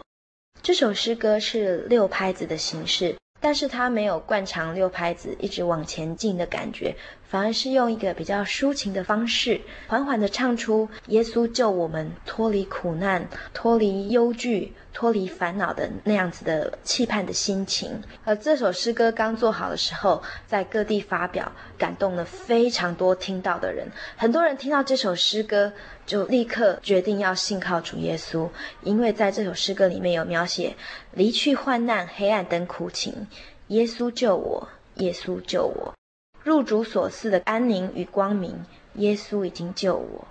[0.62, 6.96] 这首诗歌是六拍子的形式，但是它没有惯常六拍子一直往前进的感觉。
[7.30, 18.02] 反而是用一个比较抒情的方式，缓缓地唱出耶稣救我们脱离苦难、脱离忧惧、脱离烦恼的那样子的期盼的心情。
[18.24, 23.86] 而这首诗歌刚做好的时候，在各地发表，感动了非常多听到的人。
[24.16, 25.72] 很多人听到这首诗歌，
[26.04, 28.48] 就立刻决定要信靠主耶稣，
[28.82, 30.74] 因为在这首诗歌里面有描写
[31.12, 33.28] 离去患难、黑暗等苦情，
[33.68, 35.94] 耶稣救我，耶稣救我。
[36.42, 40.26] 入主所赐的安宁与光明，耶稣已经救我。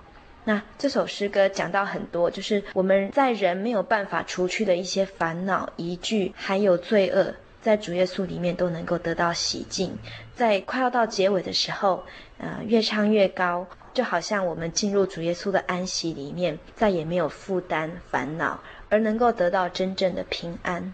[0.45, 9.95] 那这首诗歌讲到很多，就是我们在人没有办法除去的一些烦恼、疑惧，还有罪恶，在主耶稣里面都能够得到洗净。
[10.33, 12.03] 在快要到结尾的时候，
[12.39, 20.93] 呃，越唱越高，就好像我们进入主耶稣的安息里面，再也没有负担、烦恼，而能够得到真正的平安。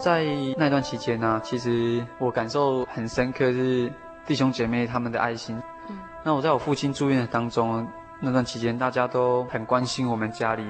[0.00, 0.24] 在
[0.56, 3.92] 那段期间呢、啊，其实我感受很深刻，是
[4.24, 5.60] 弟兄姐妹他们的爱心。
[5.90, 7.86] 嗯，那我在我父亲住院的当中，
[8.18, 10.64] 那段期间大家都很关心我们家里，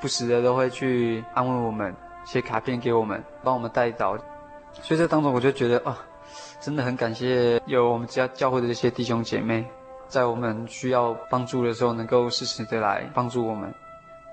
[0.00, 4.16] 不时的都会去安慰我们，写卡片给我们，帮我们带导。
[4.72, 5.98] 所以这当中我就觉得啊，
[6.58, 9.66] 真的很感谢有我们家教会的这些弟兄姐妹，
[10.08, 13.70] 在我们需要帮助的时候，能够适时的来帮助我们。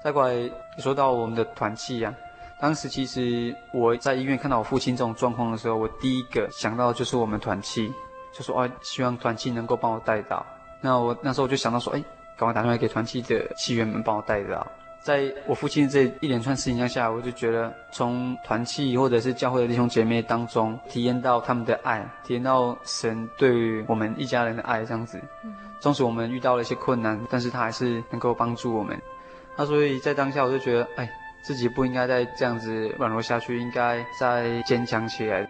[0.02, 2.27] 再过来说到我们的团契呀、啊。
[2.60, 7.94] 当时其实我在医院看到我父亲这种状况的时候，我第一个想到的就是我们团契，
[8.34, 10.44] 就说哦，希望团契能够帮我带到。
[10.82, 12.04] 那我那时候我就想到说，哎，
[12.36, 14.66] 赶快打电话给团契的契员们帮我带到。
[15.04, 25.22] 在我父亲这一连串事情下，我就觉得从团契或者是教会的弟兄姐妹当中，体验到他们的爱，体验到神对于我们一家人的爱，这样子。
[25.80, 29.00] 纵使我们遇到了一些困难，但是他还是能够帮助我们。
[29.56, 31.08] 那所以在当下，我就觉得，哎。
[31.42, 35.48] 自己不应该再这样子软弱下去，应该再坚强起来。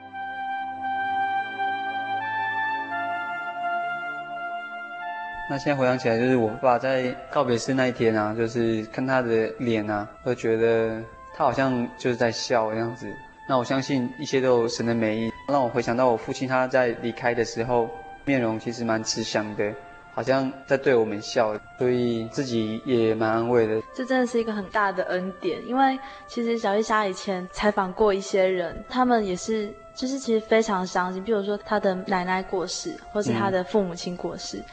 [5.49, 11.01] 那现在回想起来，就是我爸在告别式那一天啊，就是看他的脸啊，会觉得
[11.33, 13.09] 他好像就是在笑这样子。
[13.47, 17.89] 那我相信一切都有神的美意，让我回想到我父亲他在离开的时候，
[18.25, 19.73] 面容其实蛮慈祥的。
[20.17, 23.79] 好像在对我们笑，所以自己也蛮安慰的。
[23.93, 25.95] 这真的是一个很大的恩典，因为
[26.25, 31.23] 其实小丽莎以前采访过一些人，他们也是，就是其实非常伤心。
[31.23, 34.65] 比如说他的奶奶过世，或是他的父母亲过世，嗯、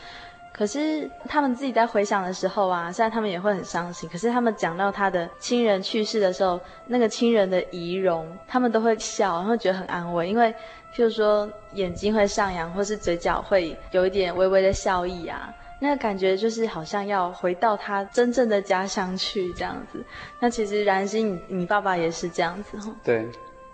[0.51, 10.55] 可是他们自己在回想的时候啊，虽然他们也会很伤心，可是他们讲到他的亲人去世的时候，那个亲人的仪容，他们都会笑，然后觉得很安慰，因为。
[10.95, 20.05] 譬如说眼睛会上扬，或是嘴角会有一点微微的笑意啊，那个感觉就是好像要回到他真正的家乡去这样子。
[20.39, 22.95] 那其实然心，你你爸爸也是这样子哈？
[23.03, 23.29] 对，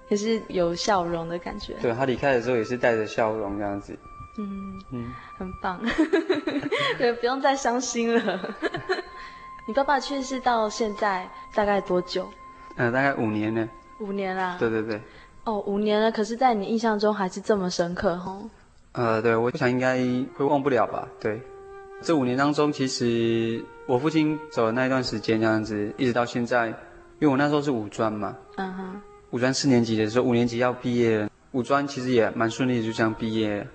[0.09, 1.75] 也是有笑容的感觉。
[1.83, 3.97] 对，他离开的时候也是带着笑容这样子。
[4.39, 5.79] 嗯嗯，很棒。
[6.97, 8.55] 对，不用再伤心了。
[9.69, 12.27] 你爸爸去世到现在大概多久？
[12.77, 13.69] 呃，大概五年了。
[13.99, 14.57] 五年啦。
[14.59, 14.99] 对对对。
[15.45, 18.49] 哦，五年了，可是，在你印象中还是这么深刻，哦。
[18.93, 19.97] 呃，对，我想应该
[20.37, 21.09] 会忘不了吧。
[21.19, 21.41] 对，
[22.03, 26.75] 这五年当中，其实我父亲走的那一段时间，这样子，一直到现在，因
[27.21, 33.67] 为我那时候是五专嘛，嗯哼，五专四年级的时候，五年级要毕业了，五专其实也蛮顺利的，就这样毕业了。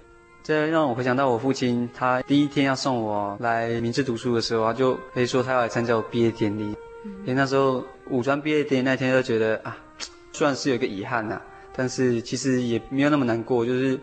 [0.44, 6.76] 这让我回想到我父亲，他第一天要送我来明治读书的时候，他就可以说他要来参加我毕业典礼。
[7.06, 9.76] 嗯，因为那时候五专毕业典礼那天，就觉得啊，
[10.34, 11.42] 算是有一个遗憾呐、啊。
[11.76, 14.00] 但是其实也没有那么难过，就是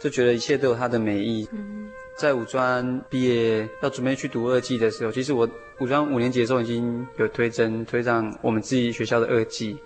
[0.00, 1.48] 就觉得一切都有它的美意。
[1.52, 5.48] 嗯，在五专毕业要准备去读二技的时候，其实我
[5.80, 9.76] 五专五年级的时候已经有推甄推上我们自己学校的二技。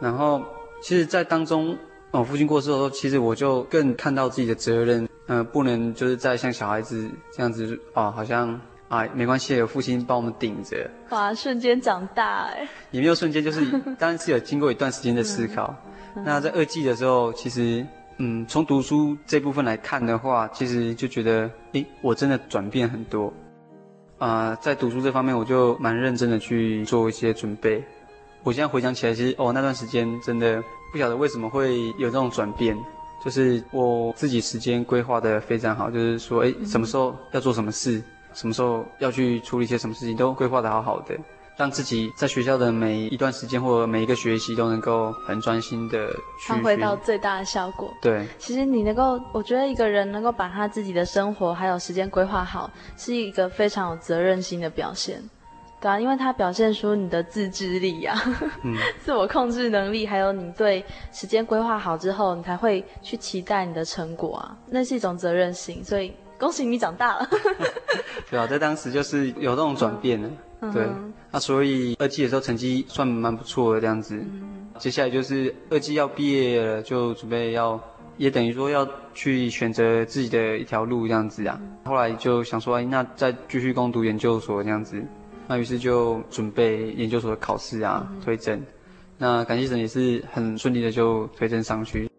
[0.00, 0.42] 然后
[0.80, 1.76] 其实，在当中，
[2.12, 10.90] 我父亲过世的时候，其实我就更看到自己的责任，嗯、呃，不能就是再像小孩子这样子啊，好像啊没关系，有父亲帮我们顶着。
[11.10, 12.66] 哇，瞬间长大哎！
[12.90, 13.64] 也没有瞬间，就是
[13.98, 15.74] 当然是有经过一段时间的思考。
[16.16, 17.86] 嗯那在二季的时候，其实，
[18.16, 23.32] 嗯，从读书这部分来看的话，其实就觉得，诶，我真的转变很多，
[24.18, 27.84] 啊、呃，在读书这方面，我就蛮认真的去做一些准备。
[28.42, 30.60] 我现在回想起来，其实，哦，那段时间真的
[30.90, 32.76] 不晓得为什么会有这种转变，
[33.24, 38.02] 就是我自己时间规划的非常好，就是说，诶，什么时候要做什么事，
[38.38, 41.16] 什么时候要去处理一些什么事情，都规划的好好的。
[41.56, 46.06] 让自己在学校的每一段时间或者每一个学习都能够很专心的
[46.40, 47.92] 去发挥到最大的效果。
[48.00, 55.20] 对，其实你能够，我觉得一个人能够把他自己的生活还有时间规划好，是一个非常有责任心的表现，
[55.80, 58.22] 对啊，因为他表现出你的自制力呀、啊，
[58.62, 67.28] 嗯， 自我控制能力，还有你对时间规划好之后，你才会去期待你的成果啊，那是一种责任心，所以恭喜你长大了。
[68.30, 70.30] 对啊，在当时就是有这种转变了。
[70.60, 70.86] 嗯对，
[71.30, 74.16] 那所以二季的时候成绩算蛮不错的这样子。
[74.16, 77.80] 嗯、接下来就是二季要毕业了，就准备要
[78.16, 81.60] 也等于说要去选择自己的一条路这样子啊。
[81.84, 85.00] 后来就想说，哎，那再继续攻读研究所这样子，
[85.46, 88.60] 那于是就准备研究所的考试啊，推甄。
[89.16, 92.10] 那感谢神也是很顺利的就推甄上去。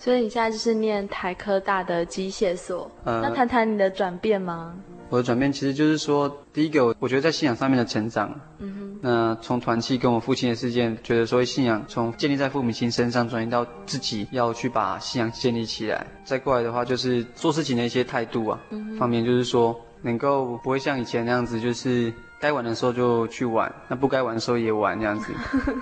[0.00, 2.90] 所以你现在就是念台科大的机械所。
[3.04, 4.74] 呃，那谈谈你的转变吗？
[5.10, 8.40] 我的转变其实就是说，第一个，我觉得在信仰上面的成长。
[8.60, 8.98] 嗯哼。
[9.02, 16.06] 那从团契跟我父亲的事件，觉得说信仰从建立在父母亲身上，转移到自己要去把信仰建立起来。
[16.24, 25.30] 再过来的话，就是做事情的一些态度啊，嗯、方面就是说，能够不会像以前那样子，就是该玩的时候就去玩，那不该玩的时候也玩这样子。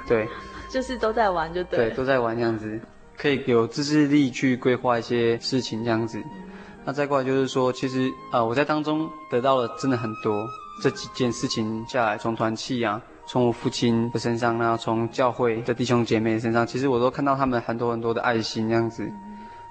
[0.08, 0.26] 对。
[0.70, 1.88] 就是都在玩就对。
[1.88, 2.78] 对，都在玩这样子，
[3.18, 6.22] 可以有自制力去规划一些事情这样子。
[6.84, 10.46] 那再过来就是说，其实呃，我在当中得到了真的很多。
[10.80, 19.10] 这几件事情下来，从团契啊，从我父亲的身上，然后从教会的弟兄姐妹身上，其实我都看到他们很多很多的爱心这样子。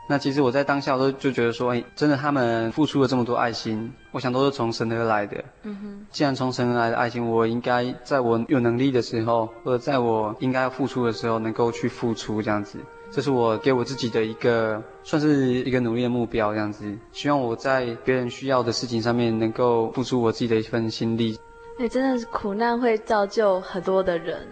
[0.10, 5.42] 那其实我在当下我都就觉得说，哎，真的他们付出了这么多爱心，我想都是从神而来的。
[5.64, 6.06] 嗯哼。
[6.12, 12.80] 既然从神而来的爱心，我应该在我有能力的时候，或者在我应该要付出的时候，能够去付出这样子。
[13.10, 16.86] 这是我给我自己的一个，算是一个努力的目标，这样子。
[17.12, 21.40] 希望我在别人需要的事情上面，能够付出我自己的一份心力。
[21.80, 24.48] 哎，真的是苦难会造就很多的人，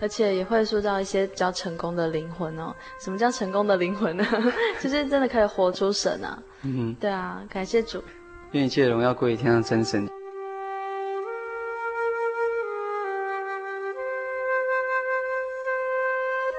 [0.00, 2.74] 而且也会塑造一些比较成功的灵魂哦。
[3.00, 4.24] 什么叫成功的灵魂呢？
[4.80, 6.42] 就是真的可以活出神啊。
[6.62, 6.94] 嗯哼。
[7.00, 8.02] 对啊，感谢主。
[8.52, 10.08] 愿一切荣耀归于天上真神。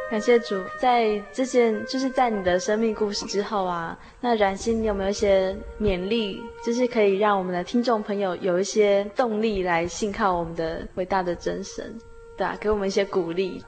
[0.10, 11.94] 感谢主，在这件就是在你的生命故事之后啊，那然心，你有没有一些勉励，就是可以让我们的听众朋友有一些动力来信靠我们的伟大的真神，
[12.38, 13.62] 对啊，给我们一些鼓励。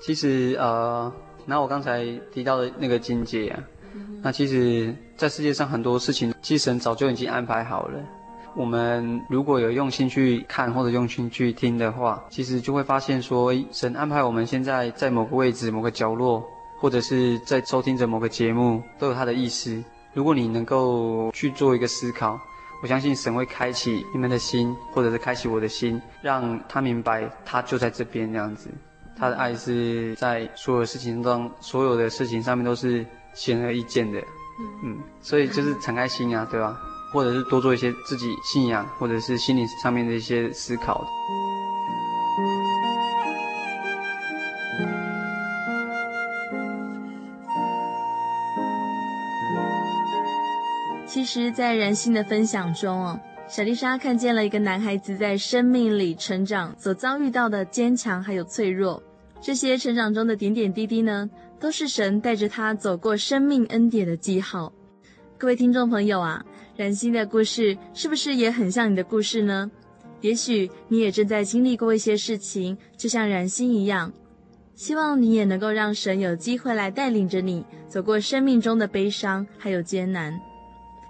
[0.00, 1.12] 其实呃，
[1.44, 3.60] 拿我刚才提到的那个境界啊，
[4.22, 8.00] 那其实，在世界上很多事情，其实神早就已经安排好了。
[8.54, 16.42] 我们如果有用心去看或者用心去听的话，其实就会发现说，神安排我们现在在某个位置、某个角落，
[16.78, 19.82] 或者是在收听着某个节目，都有他的意思。
[20.12, 22.40] 如果你能够去做一个思考，
[22.82, 28.68] 我相信神会开启你们的心，或者是开启我的心，让他明白他就在这边这样子。
[29.16, 34.18] 他的爱是在所有事情中，所有的事情上面都是显而易见的。
[34.82, 36.76] 嗯，所以就是敞开心啊，对吧？
[37.12, 41.04] 或者是多做一些自己信仰，或者是心灵上面的一些思考。
[51.06, 59.02] 其实，在人心的分享中哦，小丽莎看见了一个男孩子在生命里成长所遭遇到的坚强还有脆弱，
[59.40, 64.72] 这些成长中的点点滴滴呢，都是神带着他走过生命恩典的记号。
[65.36, 66.44] 各位听众朋友啊。
[66.80, 69.70] 然心的故事是不是也很像你的故事呢？
[70.22, 74.10] 也许你也正在经历过一些事情，就像冉心一样。
[74.74, 80.40] 希望你也能够让神有机会来带领着你走过生命中的悲伤还有艰难。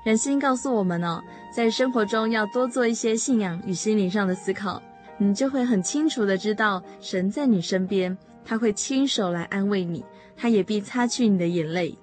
[0.05, 1.23] 冉心告诉我们哦，
[1.55, 4.83] 在生活中要多做一些信仰与心灵上的思考，
[5.19, 10.05] 你就会很清楚的知道神在你身边，他会亲手来安慰你，
[10.37, 11.97] 他也必擦去你的眼泪。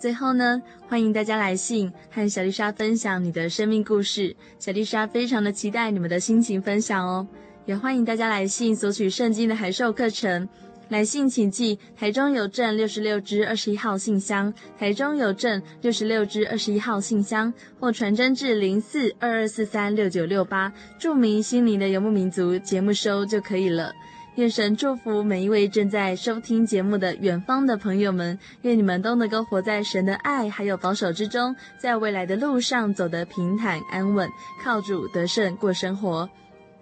[0.00, 4.34] 最后呢，欢迎大家来信和小丽莎分享你的生命故事。
[4.58, 7.28] 小丽莎非常的期待你们的心情分享哦，
[7.66, 10.48] 也欢迎大家来信索取圣经的函授课程。
[10.88, 23.92] 来信请寄台中邮政六十六支二十一号信箱，台中邮政六十六支二十一号信箱，或传真至零四二二四三六九六八，注明心灵的游牧民族节目收就可以了。
[24.36, 34.28] 愿神祝福每一位正在收听节目的远方的朋友们，愿你们都能够活在神的爱还有保守之中，在未来的路上走得平坦安稳，
[34.62, 36.30] 靠主得胜过生活。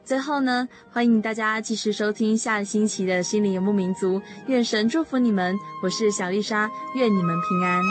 [0.04, 4.20] 最后呢，欢迎大家继续收听下星期的心灵游牧民族。
[4.46, 7.82] 愿神祝福你们，我是小丽莎，愿你们平安。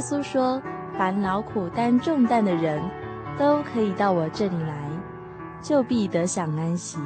[0.00, 0.62] 耶稣说
[0.96, 2.82] ：“烦恼苦担重担的人，
[3.38, 4.74] 都可以到我这里来，
[5.60, 6.98] 就必得享安息。”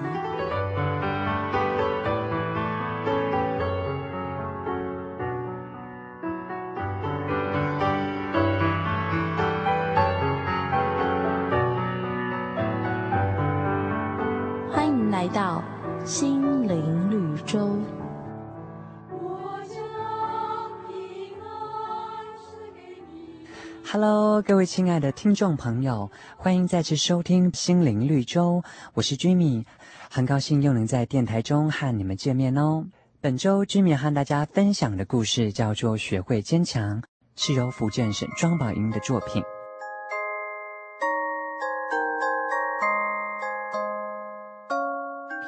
[23.95, 28.61] Hello，各位亲爱的听众朋友，欢迎再次收听《心灵绿洲》，
[28.95, 29.65] 我是 Jimmy，
[30.11, 32.85] 很高兴又能在电台中和你们见面哦。
[33.21, 37.01] 本周 Jimmy 和大家分享的故事叫做《学会坚强》，
[37.37, 39.41] 是由福建省庄宝英的作品。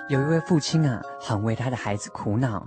[0.09, 2.65] 有一位父亲啊，很为他的孩子苦恼，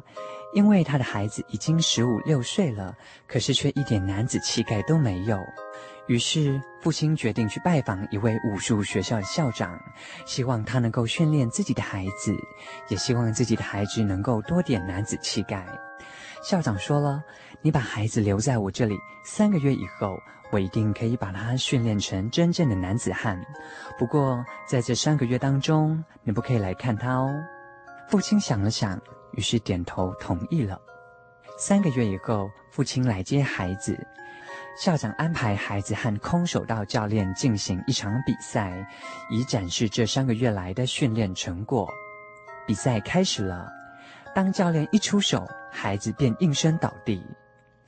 [0.54, 2.96] 因为他的孩子已经十五六岁了，
[3.28, 5.40] 可是却一点男子气概都没有。
[6.08, 9.80] 于是，父亲决定去拜访一位武术学校的校长，
[10.26, 12.36] 希望他能够训练自己的孩子，
[12.88, 15.68] 也希望自己的孩子能够多点男子气概。
[16.42, 17.22] 校长说了
[17.62, 20.18] ：“你把孩子留在我这里三个月以后，
[20.50, 23.40] 我一定可以把他训练成真正的男子汉。
[24.00, 27.30] 不过，在这三个月当中，你不可以来看他哦。”
[28.10, 29.00] 父亲想了想，
[29.34, 30.80] 于是点头同意了。
[31.58, 33.98] 三个月以后，父亲来接孩子。
[34.78, 38.72] 校长安排孩子和空手道教练进行一场比赛，
[39.30, 41.90] 以展示这三个月来的训练成果。
[42.66, 43.68] 比赛开始了，
[44.34, 47.22] 当教练一出手，孩子便应声倒地。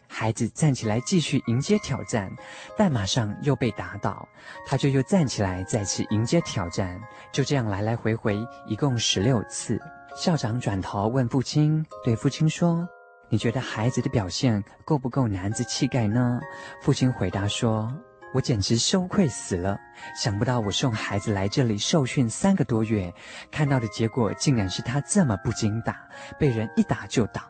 [0.06, 2.30] 孩子站起来继续迎接挑战，
[2.76, 4.28] 但马上又被打倒，
[4.68, 7.00] 他就又站起来再次迎接挑战，
[7.32, 8.38] 就这样来来回回，
[8.68, 9.80] 一共十六次。
[10.16, 12.88] 校长转头问父亲，对父亲说。
[13.30, 16.38] 你觉得孩子的表现够不够男子气概呢？
[16.82, 17.90] 父亲回答说
[18.36, 19.80] ：“我简直羞愧死了！
[20.22, 23.14] 想不到我送孩子来这里受训三个多月，
[23.50, 25.98] 看到的结果竟然是他这么不经打，
[26.38, 27.42] 被人一打就倒。”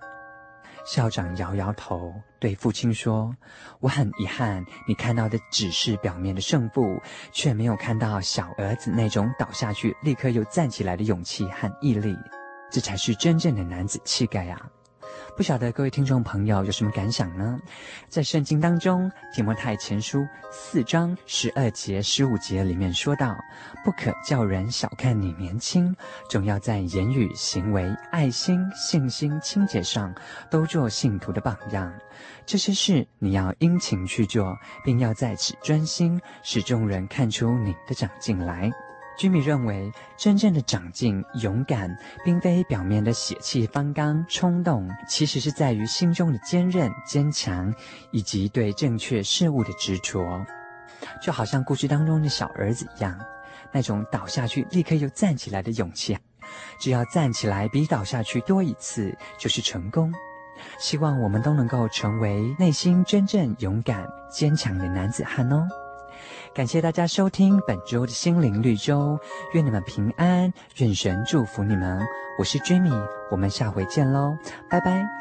[0.86, 3.36] 校长摇摇头，对父亲说
[3.82, 7.02] ：“我很遗憾，你看到的只是表面的胜负，
[7.32, 12.16] 却没有看到小儿子那种倒下去立刻又站起来的勇气和毅力，
[12.72, 14.70] 这才是真正的男子气概啊！”
[15.36, 17.60] 不晓得各位听众朋友有什么感想呢？
[18.10, 20.20] 在圣经当中，《提摩太前书》
[20.52, 23.38] 四章十二节、十五节里面说到
[23.84, 25.96] ：“不可叫人小看你年轻，
[26.30, 30.14] 总要在言语、行为、爱心、信心、清洁上，
[30.50, 31.92] 都做信徒的榜样。
[32.46, 38.70] 这些事你要殷勤去做，并要在此专心，使众人看出你的长进来。”
[39.18, 47.72] 居米认为，真正的长进、勇敢，并非表面的血气方刚、冲动，其实是在于心中的坚韧、坚强，
[48.12, 50.44] 以及对正确事物的执着。
[51.22, 53.20] 就好像故事当中的小儿子一样，
[53.72, 56.18] 那种倒下去立刻又站起来的勇气，
[56.80, 60.12] 只要站起来比倒下去多一次，就是成功。
[60.80, 65.68] 希望我们都能够成为内心真正勇敢、坚强的男子汉哦。
[66.54, 69.18] 感谢大家收听本周的心灵绿洲，
[69.54, 72.06] 愿你们平安，愿神祝福你们。
[72.38, 74.38] 我是 Jimmy，我们下回见喽，
[74.70, 75.21] 拜拜。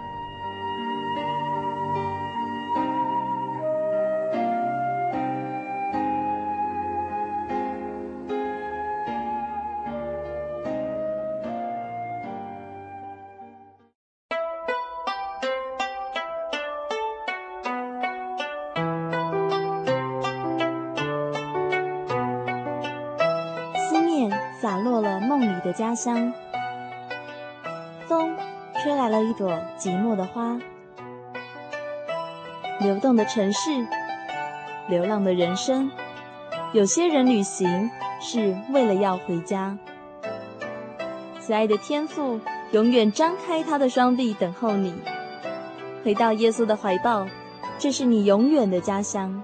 [25.71, 26.33] 家乡，
[28.07, 28.35] 风
[28.81, 30.59] 吹来了一朵寂寞的花。
[32.79, 33.87] 流动的城市，
[34.87, 35.91] 流浪的人生，
[36.73, 39.77] 有些人旅行是为了要回家。
[41.39, 42.39] 慈爱的天父
[42.71, 44.93] 永远张开他的双臂等候你，
[46.03, 47.27] 回到耶稣的怀抱，
[47.77, 49.43] 这是你永远的家乡。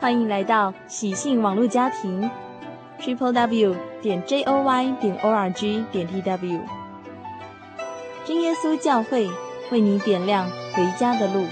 [0.00, 2.30] 欢迎来到喜信网络家庭
[3.04, 6.60] ，triple w 点 j o y 点 o r g 点 t w，
[8.24, 9.28] 真耶稣教会
[9.70, 11.44] 为你点亮回家的路。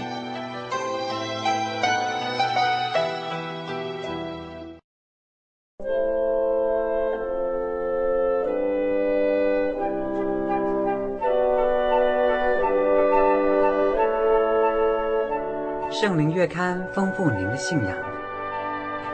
[15.91, 18.12] 圣灵月刊丰富您的信仰，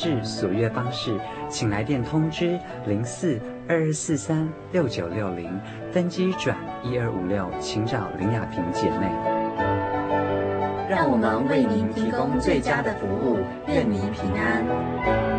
[0.00, 1.14] 至所阅方式，
[1.50, 3.38] 请来电通知零四
[3.68, 5.60] 二二四三六九六零，
[5.92, 9.12] 登机转一二五六，请找林雅萍姐妹。
[10.88, 15.29] 让我们为您提供最佳的服务，愿您平安。